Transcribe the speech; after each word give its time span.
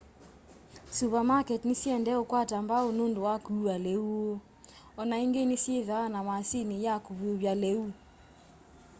suvamaketi 0.97 1.63
nisyiendee 1.67 2.17
ukwata 2.23 2.57
mbau 2.63 2.87
nundu 2.97 3.19
wa 3.27 3.35
kuua 3.43 3.75
liu 3.85 4.03
woo 4.11 4.33
o 4.99 5.01
na 5.09 5.15
ingi 5.23 5.41
nisyithwaa 5.49 6.11
na 6.13 6.19
maasini 6.27 6.75
ya 6.85 6.93
kuvyuvya 7.05 7.53
liu 7.61 7.85